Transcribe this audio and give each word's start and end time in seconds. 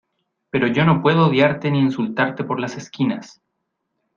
pero 0.49 0.65
yo 0.65 0.83
no 0.83 1.03
puedo 1.03 1.27
odiarte 1.27 1.69
ni 1.69 1.77
insultarte 1.79 2.43
por 2.43 2.59
las 2.59 2.75
esquinas 2.75 3.39